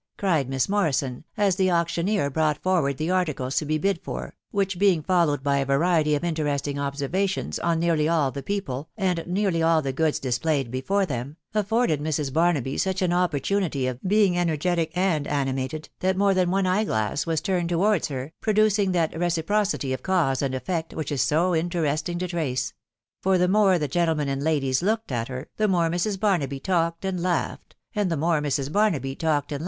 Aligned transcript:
cried 0.17 0.49
Miss 0.49 0.67
Mor 0.67 0.85
rison, 0.85 1.25
as 1.37 1.57
the 1.57 1.69
auctioneer 1.71 2.31
brought 2.31 2.57
forward 2.63 2.97
the 2.97 3.11
articles 3.11 3.57
to 3.57 3.65
be 3.65 3.77
bid 3.77 4.01
for, 4.01 4.35
which 4.49 4.79
being 4.79 5.03
followed 5.03 5.43
by 5.43 5.57
a 5.57 5.65
variety 5.67 6.15
of 6.15 6.23
interesting, 6.23 6.79
observ 6.79 7.11
ations 7.11 7.59
on 7.63 7.79
nearly 7.79 8.09
all 8.09 8.31
the 8.31 8.41
people, 8.41 8.89
and 8.97 9.23
nearly 9.27 9.61
all 9.61 9.79
the 9.79 9.93
goods 9.93 10.17
dis 10.17 10.39
played 10.39 10.71
before 10.71 11.05
them, 11.05 11.37
afforded 11.53 12.01
Mrs. 12.01 12.33
Barnaby 12.33 12.79
such 12.79 13.03
an 13.03 13.13
opportunity 13.13 13.85
of 13.85 14.01
being 14.01 14.35
energetic 14.35 14.89
and 14.97 15.27
animated, 15.27 15.87
that 15.99 16.17
more 16.17 16.33
than 16.33 16.49
one 16.49 16.65
eye 16.65 16.83
glass 16.83 17.27
was 17.27 17.39
turned 17.39 17.69
towards 17.69 18.07
her, 18.07 18.33
producing 18.41 18.93
that 18.93 19.15
reciprocity 19.15 19.93
of 19.93 20.01
cause 20.01 20.41
and 20.41 20.55
effect 20.55 20.95
which 20.95 21.11
it 21.11 21.13
is 21.13 21.21
so 21.21 21.55
interesting 21.55 22.17
to 22.17 22.27
trace; 22.27 22.73
for 23.21 23.37
the 23.37 23.47
more 23.47 23.77
the 23.77 23.87
gentlemen 23.87 24.29
and 24.29 24.41
ladies 24.41 24.81
looked 24.81 25.11
at 25.11 25.27
her, 25.27 25.47
the 25.57 25.67
more 25.67 25.89
Mrs. 25.91 26.19
Barnaby 26.19 26.59
talked 26.59 27.05
and 27.05 27.21
laughed, 27.21 27.75
and 27.93 28.09
the 28.11 28.17
more 28.17 28.41
Mrs. 28.41 28.71
Barnaby 28.71 29.13
talked 29.15 29.51
and 29.51 29.57
rati 29.57 29.57
wijmw 29.57 29.57
babnXby. 29.57 29.59